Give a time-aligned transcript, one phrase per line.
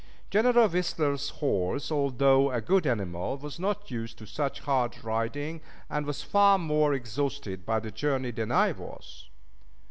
[0.31, 6.07] General Whistler's horse, although a good animal, was not used to such hard riding, and
[6.07, 9.29] was far more exhausted by the journey than I was.